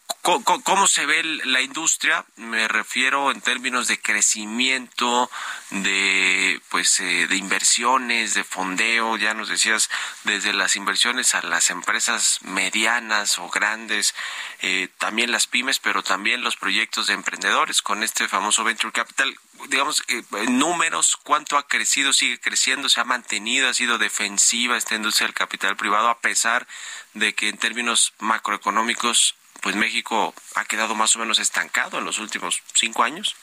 [0.10, 2.24] eh, ¿Cómo, se ve la industria?
[2.38, 5.30] Me refiero en términos de crecimiento,
[5.70, 9.18] de pues eh, de inversiones, de fondeo.
[9.18, 9.90] Ya nos decías
[10.24, 14.16] desde las inversiones a las empresas medianas o grandes,
[14.62, 19.36] eh, también las pymes, pero también los proyectos de emprendedores con este famoso venture capital.
[19.68, 22.14] Digamos, eh, números, ¿cuánto ha crecido?
[22.14, 22.88] ¿Sigue creciendo?
[22.88, 23.68] ¿Se ha mantenido?
[23.68, 26.66] ¿Ha sido defensiva esta industria del capital privado a pesar
[27.14, 32.20] de que en términos macroeconómicos pues México ha quedado más o menos estancado en los
[32.20, 33.34] últimos cinco años.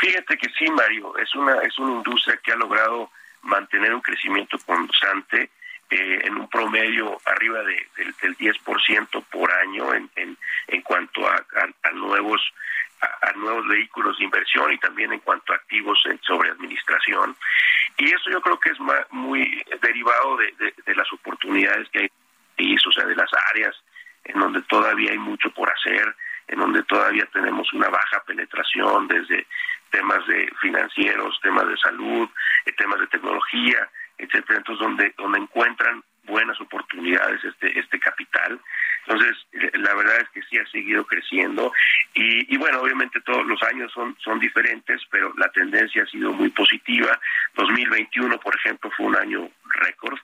[0.00, 3.10] Fíjate que sí, Mario, es una es una industria que ha logrado
[3.42, 5.50] mantener un crecimiento constante
[5.90, 7.86] eh, en un promedio arriba de,
[8.20, 10.36] del, 10% por año en, en,
[10.66, 11.42] en cuanto a,
[11.82, 12.42] a, nuevos
[13.00, 17.34] a, nuevos vehículos de inversión y también en cuanto a activos sobre administración.
[17.96, 18.78] Y eso yo creo que es
[19.10, 23.74] muy derivado de, de, de las oportunidades que hay, o sea, de las áreas
[24.28, 26.14] en donde todavía hay mucho por hacer,
[26.46, 29.46] en donde todavía tenemos una baja penetración desde
[29.90, 32.28] temas de financieros, temas de salud,
[32.66, 33.88] eh, temas de tecnología,
[34.18, 38.60] etcétera, entonces donde donde encuentran buenas oportunidades este este capital.
[39.06, 41.72] Entonces, eh, la verdad es que sí ha seguido creciendo
[42.14, 46.32] y, y, bueno, obviamente todos los años son son diferentes, pero la tendencia ha sido
[46.32, 47.18] muy positiva.
[47.54, 50.18] 2021, por ejemplo, fue un año récord,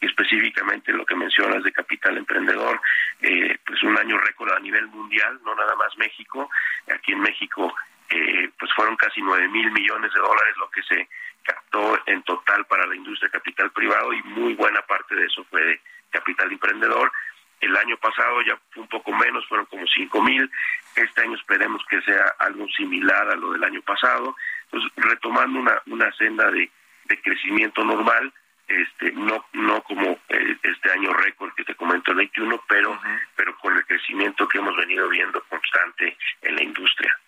[0.00, 2.80] específicamente lo que mencionas de capital emprendedor,
[3.20, 6.48] eh, pues un año récord a nivel mundial, no nada más México.
[6.92, 7.74] Aquí en México,
[8.10, 11.08] eh, pues fueron casi 9 mil millones de dólares lo que se
[11.42, 15.62] captó en total para la industria capital privado y muy buena parte de eso fue
[15.64, 17.12] de capital emprendedor.
[17.60, 20.50] El año pasado ya fue un poco menos, fueron como 5 mil.
[20.96, 24.34] Este año esperemos que sea algo similar a lo del año pasado.
[24.64, 26.70] Entonces, retomando una, una senda de,
[27.04, 28.32] de crecimiento normal,
[28.66, 33.00] este no no como eh, este año récord que te comento el 21 pero
[33.34, 37.18] pero con el crecimiento que hemos venido viendo constante en la industria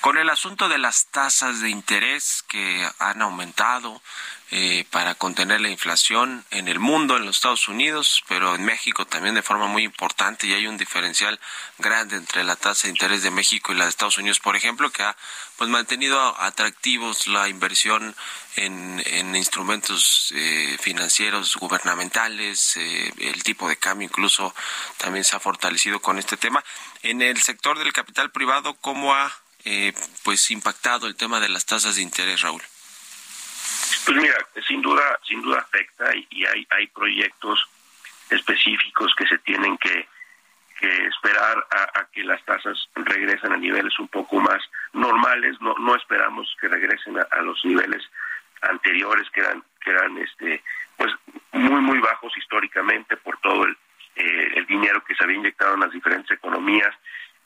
[0.00, 4.00] con el asunto de las tasas de interés que han aumentado
[4.50, 9.04] eh, para contener la inflación en el mundo, en los Estados Unidos, pero en México
[9.04, 11.40] también de forma muy importante y hay un diferencial
[11.78, 14.90] grande entre la tasa de interés de México y la de Estados Unidos, por ejemplo,
[14.90, 15.16] que ha
[15.56, 18.14] pues mantenido atractivos la inversión
[18.56, 24.54] en, en instrumentos eh, financieros gubernamentales, eh, el tipo de cambio incluso
[24.96, 26.64] también se ha fortalecido con este tema.
[27.02, 29.32] En el sector del capital privado, ¿cómo ha
[29.64, 32.62] eh, pues impactado el tema de las tasas de interés, Raúl?
[34.06, 37.68] Pues mira, sin duda, sin duda afecta y, hay, hay proyectos
[38.30, 40.06] específicos que se tienen que,
[40.78, 45.60] que esperar a, que las tasas regresen a niveles un poco más normales.
[45.60, 48.02] No, no esperamos que regresen a, los niveles
[48.62, 50.62] anteriores que eran, que eran este,
[50.96, 51.12] pues
[51.52, 53.76] muy, muy bajos históricamente por todo el,
[54.16, 56.94] eh, el dinero que se había inyectado en las diferentes economías,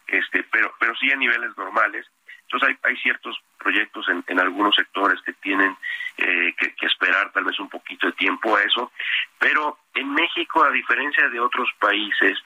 [0.06, 2.06] este, pero, pero sí a niveles normales.
[2.50, 5.76] Entonces hay, hay ciertos proyectos en, en algunos sectores que tienen
[6.16, 8.90] eh, que, esperar tal vez un poquito de tiempo a eso,
[9.38, 12.36] pero en México, a diferencia de otros países,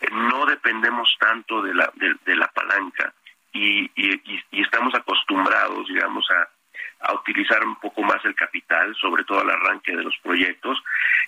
[0.00, 3.14] eh, no dependemos tanto de la, de, de la palanca
[3.52, 9.22] y, y, y, estamos acostumbrados, digamos, a, a utilizar un poco más el capital, sobre
[9.22, 10.82] todo al arranque de los proyectos,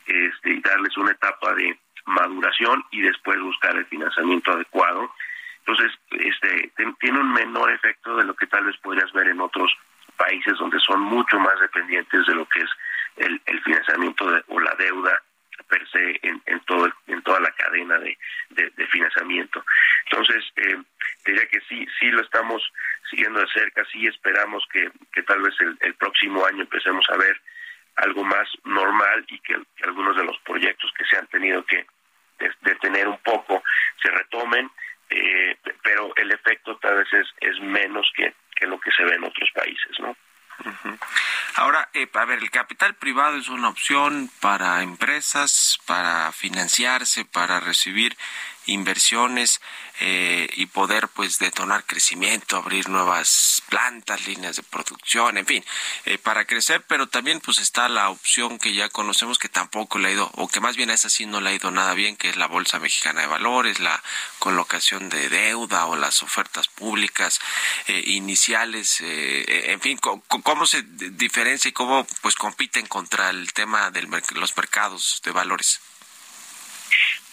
[0.06, 5.12] este, y darles una etapa de maduración y después buscar el financiamiento adecuado.
[5.66, 9.76] Entonces, este, tiene un menor efecto de lo que tal vez podrías ver en otros
[10.16, 12.70] países donde son mucho más dependientes de lo que es
[13.16, 15.20] el, financiamiento o la deuda
[15.68, 18.16] per se en, en todo en toda la cadena de,
[18.90, 19.64] financiamiento.
[20.08, 20.76] Entonces eh,
[21.24, 22.62] diría que sí sí lo estamos
[23.10, 27.16] siguiendo de cerca sí esperamos que, que tal vez el, el próximo año empecemos a
[27.16, 27.40] ver
[27.96, 31.86] algo más normal y que algunos de los proyectos que se han tenido que
[32.60, 33.62] detener un poco
[34.02, 34.70] se retomen
[35.10, 39.14] eh, pero el efecto tal vez es, es menos que, que lo que se ve
[39.14, 40.16] en otros países no
[41.56, 47.60] Ahora, eh, a ver, el capital privado es una opción para empresas, para financiarse, para
[47.60, 48.16] recibir
[48.66, 49.60] inversiones
[50.00, 55.64] eh, y poder pues detonar crecimiento, abrir nuevas plantas, líneas de producción, en fin,
[56.04, 60.08] eh, para crecer, pero también pues está la opción que ya conocemos que tampoco le
[60.08, 62.16] ha ido, o que más bien a esa sí no le ha ido nada bien,
[62.16, 64.02] que es la Bolsa Mexicana de Valores, la
[64.38, 67.40] colocación de deuda o las ofertas públicas
[67.86, 74.02] eh, iniciales, en fin, cómo se diferencia y cómo pues compiten contra el tema de
[74.02, 75.80] los mercados de valores.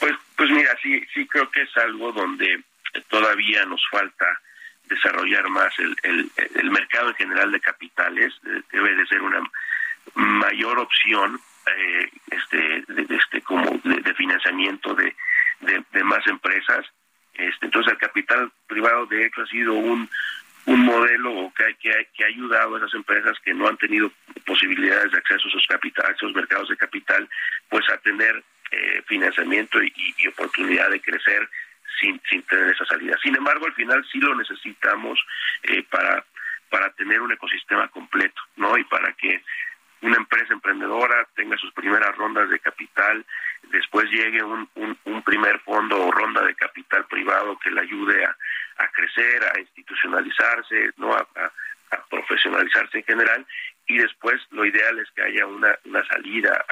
[0.03, 2.61] Pues, pues mira, sí, sí creo que es algo donde
[3.07, 4.37] todavía nos falta
[4.83, 8.33] desarrollar más el, el, mercado en general de capitales.
[8.69, 9.41] Debe de ser una
[10.15, 15.15] mayor opción eh, este de, este como de, financiamiento de,
[15.61, 16.85] de, más empresas.
[17.35, 20.09] Este entonces el capital privado de hecho ha sido un
[20.65, 24.11] un modelo que, que, que ha ayudado a esas empresas que no han tenido
[24.45, 27.29] posibilidades de acceso a esos capital, a esos mercados de capital,
[27.69, 28.43] pues a tener
[28.73, 31.47] eh, financiamiento y, oportunidad de crecer
[31.99, 33.15] sin, sin tener esa salida.
[33.21, 35.19] Sin embargo, al final sí lo necesitamos
[35.63, 36.25] eh, para,
[36.69, 38.77] para tener un ecosistema completo, ¿no?
[38.77, 39.43] Y para que
[40.01, 43.25] una empresa emprendedora tenga sus primeras rondas de capital,
[43.71, 48.35] después llegue un, un, primer fondo o ronda de capital privado que le ayude a,
[48.77, 51.25] a crecer, a institucionalizarse, no a,
[52.09, 53.45] profesionalizarse en general,
[53.87, 56.65] y después lo ideal es que haya una, una salida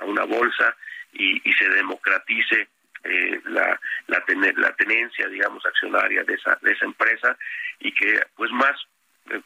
[0.00, 0.74] a, una bolsa
[1.14, 2.68] y, se democratice
[3.04, 4.24] eh, la, la,
[4.56, 7.36] la tenencia, digamos, accionaria de esa, de esa empresa
[7.78, 8.76] y que pues más,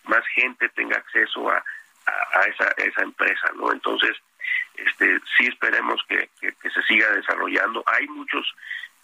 [0.05, 1.63] más gente tenga acceso a,
[2.07, 3.73] a, esa, esa empresa, ¿no?
[3.73, 4.17] Entonces,
[4.77, 7.83] este, sí esperemos que, que, se siga desarrollando.
[7.87, 8.55] Hay muchos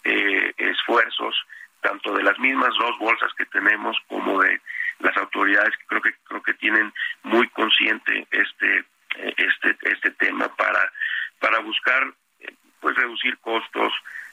[0.03, 1.35] eh, esfuerzos,
[1.81, 4.59] tanto de las mismas dos bolsas que tenemos como de
[4.99, 6.91] las autoridades que creo que creo que tienen
[7.23, 8.85] muy consciente este
[9.37, 10.91] este este tema para
[11.39, 12.13] para buscar
[12.85, 13.91] pues reducir costos,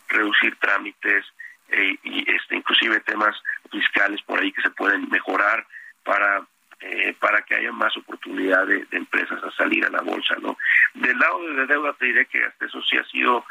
[0.09, 1.25] reducir trámites
[1.71, 3.35] eh, y este inclusive temas
[3.71, 5.67] fiscales por ahí que se pueden mejorar
[6.05, 6.43] para
[6.81, 10.59] eh, para que haya más oportunidad de, empresas a salir a la bolsa, ¿no?
[10.93, 13.43] Del lado de deuda te diré que hasta eso sí ha sido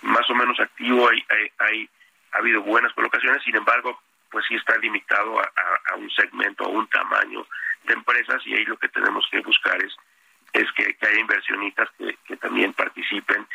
[0.00, 1.22] más o menos activo, hay,
[1.58, 1.90] hay,
[2.32, 4.00] ha habido buenas colocaciones, sin embargo,
[4.30, 7.46] pues sí está limitado a, un segmento, a un tamaño
[7.84, 9.94] de empresas y ahí lo que tenemos que buscar es
[10.54, 13.46] es que, haya inversionistas que, que también participen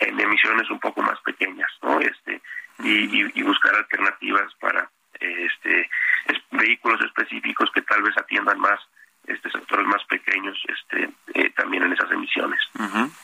[0.00, 2.00] en emisiones un poco más pequeñas, ¿no?
[2.00, 2.40] Este
[2.82, 5.88] y, y, buscar alternativas para este
[6.50, 8.78] vehículos específicos que tal vez atiendan más
[9.26, 12.60] este sectores más pequeños este eh, también en esas emisiones.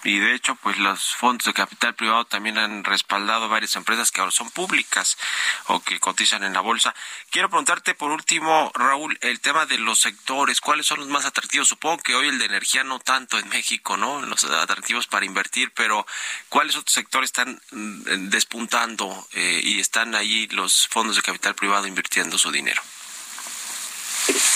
[0.04, 4.20] Y de hecho pues los fondos de capital privado también han respaldado varias empresas que
[4.20, 5.16] ahora son públicas
[5.66, 6.94] o que cotizan en la bolsa.
[7.30, 10.60] Quiero preguntarte por último Raúl el tema de los sectores.
[10.60, 13.96] Cuáles son los más atractivos supongo que hoy el de energía no tanto en México
[13.96, 16.06] no los atractivos para invertir pero
[16.48, 21.86] cuáles otros sectores están mm, despuntando eh, y están ahí los fondos de capital privado
[21.86, 22.82] invirtiendo su dinero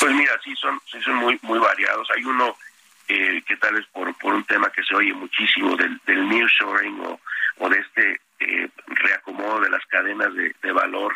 [0.01, 2.09] pues mira, sí son, sí son muy, muy variados.
[2.17, 2.57] Hay uno
[3.09, 7.01] eh, que tal vez por, por un tema que se oye muchísimo del, del nearshoring
[7.01, 7.21] o,
[7.59, 11.15] o de este eh, reacomodo de las cadenas de, de valor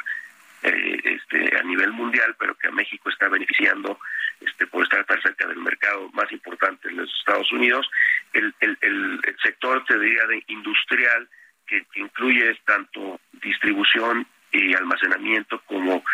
[0.63, 3.99] eh, este, a nivel mundial, pero que a México está beneficiando
[4.41, 7.89] este, por estar tan cerca del mercado más importante en los Estados Unidos.
[8.33, 11.29] El, el, el, sector, te diría, de industrial,
[11.67, 16.05] que, que incluye tanto distribución y almacenamiento como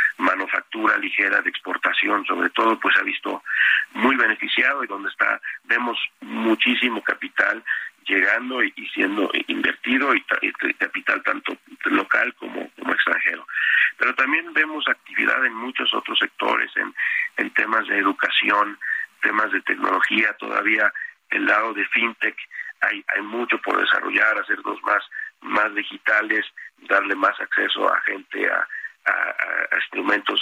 [0.76, 3.42] manufactura ligera de exportación sobre todo pues ha visto
[3.94, 7.62] muy beneficiado y donde está vemos muchísimo capital
[8.06, 10.22] llegando y, siendo invertido y,
[10.78, 11.56] capital tanto
[11.86, 13.44] local como, como extranjero.
[13.98, 16.94] Pero también vemos actividad en muchos otros sectores en,
[17.36, 18.78] en temas de educación
[19.22, 20.32] temas de tecnología.
[20.38, 20.92] Todavía
[21.30, 22.36] el lado de fintech
[22.82, 25.02] hay, hay mucho por desarrollar hacernos más
[25.40, 26.46] más digitales
[26.88, 28.66] darle más acceso a gente a,
[29.06, 30.40] a, instrumentos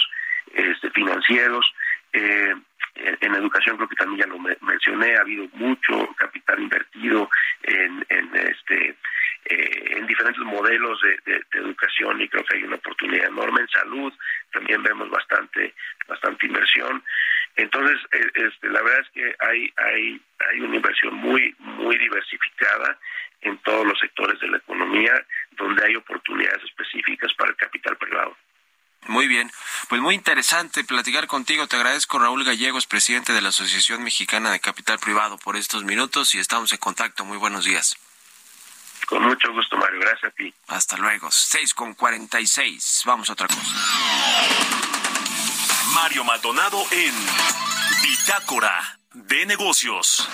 [0.53, 1.65] este, financieros.
[2.13, 2.55] Eh,
[2.95, 7.29] en educación creo que también ya lo mencioné, ha habido mucho capital invertido
[7.63, 8.95] en, en este
[9.47, 14.13] eh, en diferentes modelos de, educación y creo que hay una oportunidad enorme en salud
[14.51, 15.73] también vemos bastante
[16.07, 17.03] bastante inversión
[17.55, 22.97] entonces eh, este, la verdad es que hay hay hay una inversión muy muy diversificada
[23.41, 25.13] en todos los sectores de la economía
[25.51, 28.35] donde hay oportunidades específicas para el capital privado.
[29.07, 29.51] Muy bien,
[29.87, 31.67] pues muy interesante platicar contigo.
[31.67, 36.33] Te agradezco Raúl Gallegos, presidente de la Asociación Mexicana de Capital Privado, por estos minutos
[36.33, 37.23] y estamos en contacto.
[37.23, 37.95] Muy buenos días.
[39.05, 39.99] Con mucho gusto, Mario.
[39.99, 40.53] Gracias a ti.
[40.67, 41.29] Hasta luego.
[41.29, 43.03] 6 con 46.
[43.05, 43.61] Vamos a otra cosa.
[45.93, 47.13] Mario Maldonado en
[48.01, 50.27] Bitácora de Negocios.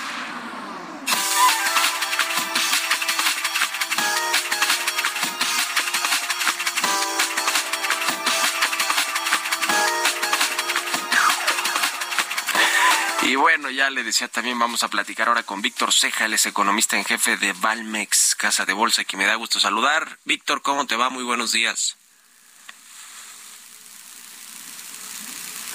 [13.23, 16.45] Y bueno, ya le decía también, vamos a platicar ahora con Víctor Ceja, él es
[16.47, 20.17] economista en jefe de Valmex, Casa de Bolsa, que me da gusto saludar.
[20.25, 21.09] Víctor, ¿cómo te va?
[21.09, 21.97] Muy buenos días.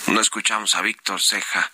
[0.08, 1.70] No escuchamos a Víctor Ceja.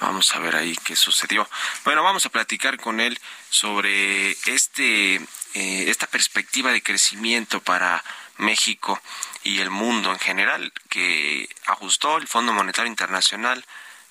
[0.00, 1.48] Vamos a ver ahí qué sucedió.
[1.84, 3.18] Bueno, vamos a platicar con él
[3.50, 5.14] sobre este
[5.54, 8.02] eh, esta perspectiva de crecimiento para
[8.38, 9.00] México
[9.44, 13.64] y el mundo en general que ajustó el Fondo Monetario Internacional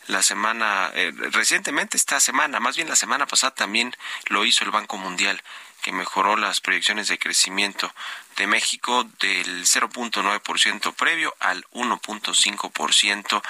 [0.08, 3.95] la semana, eh, recientemente esta semana, más bien la semana pasada también
[4.28, 5.41] lo hizo el Banco Mundial,
[5.84, 7.93] que mejoró las proyecciones de crecimiento
[8.38, 13.41] de México del 0.9% previo al 1.5%,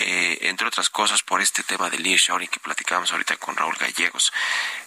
[0.00, 4.32] eh, entre otras cosas por este tema del nearshoring que platicábamos ahorita con Raúl Gallegos.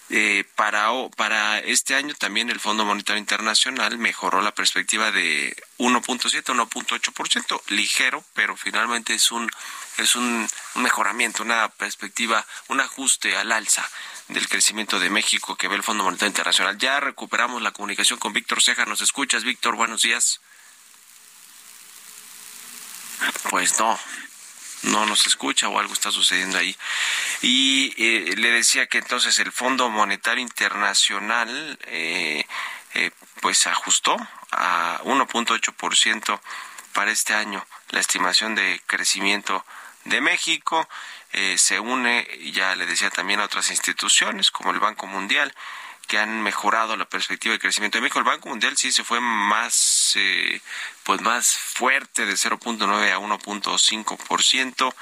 [0.09, 6.43] Eh, para, para este año también el Fondo Monetario Internacional mejoró la perspectiva de 1.7
[6.43, 9.49] 1.8%, ligero, pero finalmente es un
[9.97, 13.87] es un, mejoramiento, una perspectiva, un ajuste al alza
[14.27, 16.77] del crecimiento de México que ve el Fondo Monetario Internacional.
[16.77, 18.85] Ya recuperamos la comunicación con Víctor Ceja.
[18.85, 19.75] ¿Nos escuchas, Víctor?
[19.75, 20.39] Buenos días.
[23.49, 23.99] Pues no,
[24.83, 26.75] no nos escucha o algo está sucediendo ahí.
[27.41, 32.45] Y eh, le decía que entonces el Fondo Monetario Internacional eh,
[32.93, 33.11] eh,
[33.41, 34.17] pues ajustó
[34.51, 36.39] a 1.8%
[36.93, 39.65] para este año la estimación de crecimiento
[40.05, 40.87] de México.
[41.55, 45.53] se une, ya le decía también a otras instituciones como el Banco Mundial
[46.11, 48.19] que han mejorado la perspectiva de crecimiento de México.
[48.19, 50.59] El Banco Mundial sí se fue más, eh,
[51.03, 54.93] pues más fuerte de 0.9 a 1.5%.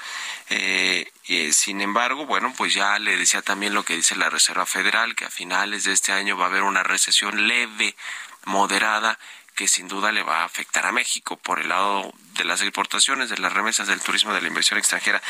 [0.50, 4.66] Eh, eh, sin embargo, bueno, pues ya le decía también lo que dice la Reserva
[4.66, 7.96] Federal, que a finales de este año va a haber una recesión leve,
[8.44, 9.18] moderada,
[9.60, 13.28] que sin duda le va a afectar a México por el lado de las exportaciones,
[13.28, 15.20] de las remesas, del turismo, de la inversión extranjera.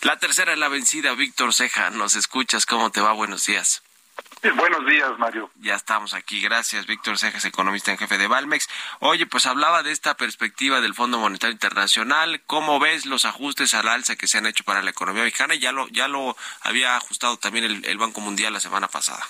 [0.00, 3.12] La tercera es la vencida, Víctor Ceja, nos escuchas, ¿cómo te va?
[3.12, 3.82] Buenos días.
[4.54, 5.50] Buenos días, Mario.
[5.56, 6.40] Ya estamos aquí.
[6.40, 8.66] Gracias, Víctor Cejas, economista en jefe de Valmex.
[9.00, 12.40] Oye, pues hablaba de esta perspectiva del Fondo Monetario Internacional.
[12.46, 15.54] ¿Cómo ves los ajustes al alza que se han hecho para la economía mexicana?
[15.54, 19.22] Ya lo, ya lo había ajustado también el, Banco Mundial la semana pasada.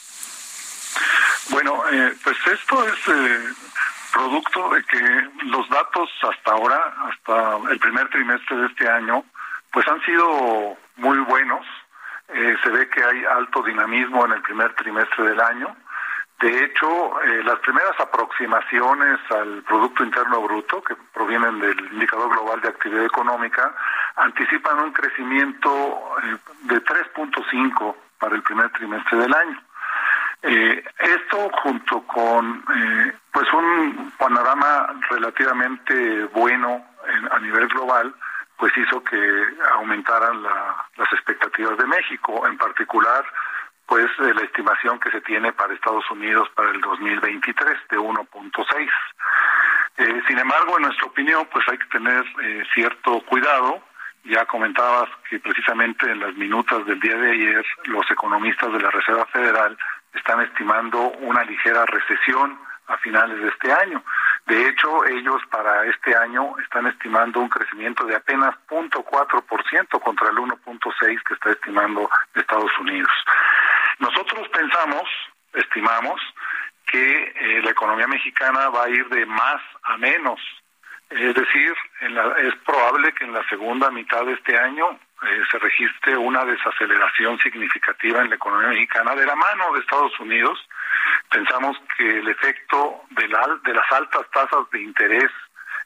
[1.48, 3.54] Bueno, eh, pues esto es eh,
[4.16, 9.24] producto de que los datos hasta ahora, hasta el primer trimestre de este año,
[9.72, 11.66] pues han sido muy buenos
[12.28, 15.76] eh, se ve que hay alto dinamismo en el primer trimestre del año.
[16.40, 22.60] De hecho, eh, las primeras aproximaciones al Producto Interno Bruto, que provienen del Indicador Global
[22.60, 23.74] de Actividad Económica,
[24.16, 25.70] anticipan un crecimiento
[26.24, 29.62] eh, de 3.5 para el primer trimestre del año.
[30.46, 32.64] Esto junto con
[33.32, 36.84] pues un panorama relativamente bueno
[37.30, 38.14] a nivel global,
[38.56, 43.24] pues hizo que aumentaran las expectativas de México, en particular
[43.86, 48.90] pues la estimación que se tiene para Estados Unidos para el 2023 de 1.6.
[49.98, 53.80] Eh, sin embargo, en nuestra opinión, pues hay que tener eh, cierto cuidado.
[54.24, 58.90] Ya comentabas que precisamente en las minutas del día de ayer los economistas de la
[58.90, 59.78] Reserva Federal
[60.16, 62.58] están estimando una ligera recesión
[62.88, 64.02] a finales de este año.
[64.46, 70.36] De hecho, ellos para este año están estimando un crecimiento de apenas 0.4% contra el
[70.36, 73.10] 1.6% que está estimando Estados Unidos.
[73.98, 75.08] Nosotros pensamos,
[75.54, 76.20] estimamos,
[76.86, 80.40] que eh, la economía mexicana va a ir de más a menos.
[81.10, 86.16] Es decir, es probable que en la segunda mitad de este año eh, se registre
[86.16, 90.58] una desaceleración significativa en la economía mexicana de la mano de Estados Unidos
[91.30, 95.30] Pensamos que el efecto de, de las altas tasas de interés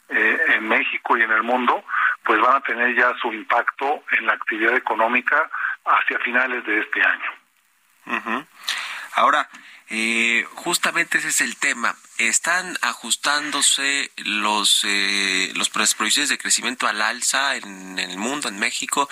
[0.09, 1.85] eh, en México y en el mundo,
[2.25, 5.51] pues van a tener ya su impacto en la actividad económica
[5.85, 8.47] hacia finales de este año.
[9.14, 9.49] Ahora,
[9.91, 11.97] eh, justamente ese es el tema.
[12.18, 19.09] Están ajustándose los eh, los proyecciones de crecimiento al alza en, el mundo, en México,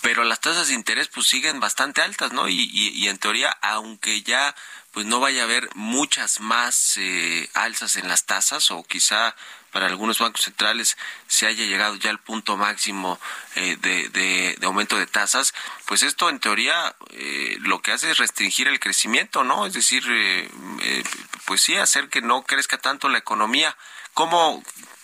[0.00, 2.48] pero las tasas de interés pues siguen bastante altas, ¿no?
[2.48, 4.54] Y, y en teoría, aunque ya
[4.94, 9.34] pues no vaya a haber muchas más eh, alzas en las tasas o quizá
[9.74, 10.96] para algunos bancos centrales
[11.26, 13.20] se haya llegado ya al punto máximo
[13.56, 15.52] eh, de, aumento de tasas,
[15.84, 19.66] pues esto en teoría eh, lo que hace es restringir el crecimiento, ¿no?
[19.66, 20.04] Es decir,
[21.44, 23.76] pues sí, hacer que no crezca tanto la economía.
[24.14, 24.62] ¿Cómo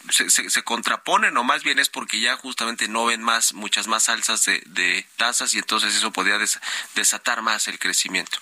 [0.08, 4.08] se, se, contraponen o más bien es porque ya justamente no ven más muchas más
[4.08, 6.38] alzas de, de tasas y entonces eso podría
[6.94, 8.38] desatar más el crecimiento?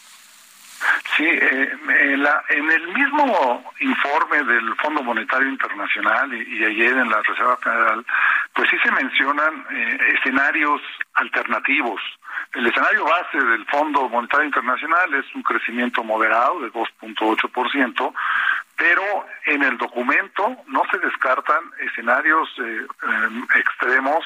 [1.17, 1.78] Sí, eh,
[2.49, 8.05] en, el mismo informe del Fondo Monetario Internacional y, ayer en la Reserva Federal,
[8.55, 10.81] pues sí se mencionan eh, escenarios
[11.15, 12.01] alternativos
[12.55, 18.15] El escenario base del Fondo Monetario Internacional es un crecimiento moderado de 2.8%,
[18.77, 24.25] pero en el documento no se descartan escenarios eh, em, extremos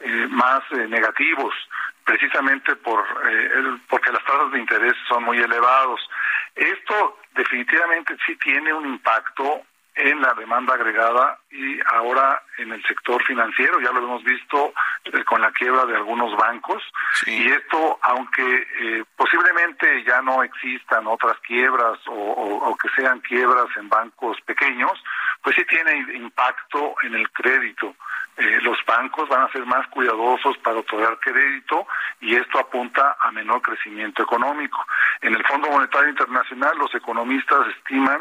[0.00, 1.54] eh, más eh, negativos,
[2.04, 3.02] precisamente por
[3.88, 6.00] porque las tasas de interés son muy elevados.
[6.54, 9.62] Esto definitivamente sí tiene un impacto
[9.96, 14.74] en la demanda agregada y ahora en el sector financiero, ya lo hemos visto
[15.04, 16.82] eh, con la quiebra de algunos bancos.
[17.26, 23.88] Y esto, aunque eh, posiblemente ya no existan otras quiebras o, que sean quiebras en
[23.88, 24.92] bancos pequeños,
[25.42, 27.94] pues sí tiene impacto en el crédito.
[28.36, 31.86] Eh, los bancos van a ser más cuidadosos para otorgar crédito
[32.20, 34.84] y esto apunta a menor crecimiento económico.
[35.20, 38.20] En el Fondo Monetario Internacional los economistas estiman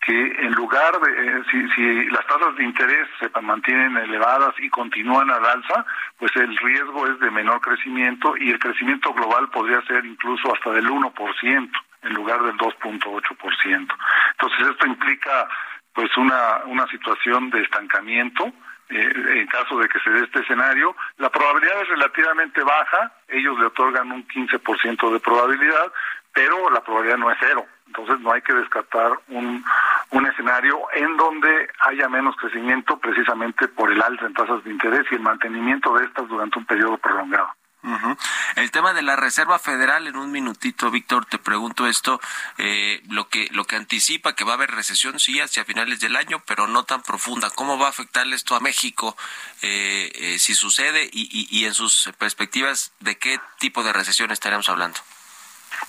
[0.00, 4.70] que en lugar de, eh, si, si, las tasas de interés se mantienen elevadas y
[4.70, 5.84] continúan al alza,
[6.18, 10.70] pues el riesgo es de menor crecimiento y el crecimiento global podría ser incluso hasta
[10.70, 11.70] del 1%
[12.02, 13.94] en lugar del 2.8%.
[14.32, 15.48] Entonces esto implica
[15.92, 18.50] pues una, una situación de estancamiento
[18.90, 20.96] eh, en caso de que se dé este escenario.
[21.18, 25.92] La probabilidad es relativamente baja, ellos le otorgan un 15% de probabilidad,
[26.32, 27.66] pero la probabilidad no es cero.
[27.86, 29.64] Entonces no hay que descartar un,
[30.10, 35.06] un escenario en donde haya menos crecimiento precisamente por el alza en tasas de interés
[35.10, 37.48] y el mantenimiento de estas durante un periodo prolongado.
[38.56, 42.20] El tema de la Reserva Federal, en un minutito, Víctor, te pregunto esto,
[42.58, 46.16] eh, lo que lo que anticipa que va a haber recesión, sí, hacia finales del
[46.16, 47.50] año, pero no tan profunda.
[47.50, 49.16] ¿Cómo va a afectar esto a México
[49.62, 54.68] eh, eh, si sucede y, y en sus perspectivas, de qué tipo de recesión estaremos
[54.68, 54.98] hablando?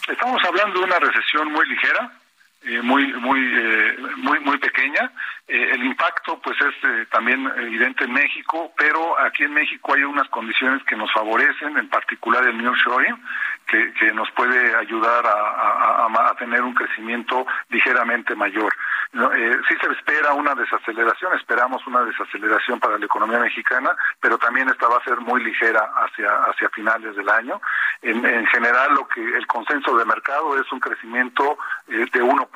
[0.08, 2.21] Estamos hablando de una recesión muy ligera,
[2.64, 5.12] eh, muy muy eh, muy muy pequeña.
[5.48, 10.28] Eh, el impacto pues es también evidente en México, pero aquí en México hay unas
[10.30, 13.18] condiciones que nos favorecen, en particular el nearshoring,
[13.68, 18.74] que, que nos puede ayudar a, a, tener un crecimiento ligeramente mayor.
[19.12, 24.88] Sí se espera una desaceleración, esperamos una desaceleración para la economía mexicana, pero también esta
[24.88, 27.62] va a ser muy ligera hacia hacia finales del año.
[28.02, 31.58] En, en general, lo que el consenso de mercado es un crecimiento
[31.88, 32.50] de 1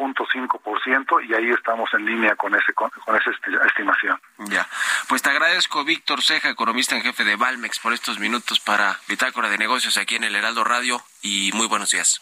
[0.83, 3.31] ciento y ahí estamos en línea con ese con, esa
[3.65, 4.19] estimación.
[4.37, 4.67] Ya.
[5.07, 9.49] Pues te agradezco Víctor Ceja, economista en jefe de Valmex por estos minutos para Bitácora
[9.49, 12.21] de Negocios aquí en el Heraldo Radio y muy buenos días.